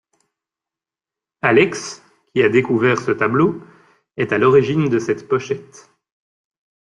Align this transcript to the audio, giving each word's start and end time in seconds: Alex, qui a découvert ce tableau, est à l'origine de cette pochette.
Alex, 1.43 2.01
qui 2.33 2.41
a 2.41 2.49
découvert 2.49 2.97
ce 2.99 3.11
tableau, 3.11 3.61
est 4.17 4.31
à 4.31 4.39
l'origine 4.39 4.89
de 4.89 4.97
cette 4.97 5.27
pochette. 5.27 5.91